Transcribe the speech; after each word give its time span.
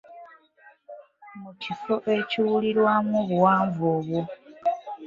Mu 1.41 1.51
kifo 1.61 1.95
ekiwulirwamu 2.17 3.13
obuwanvu 3.23 3.81
obwo. 3.95 4.21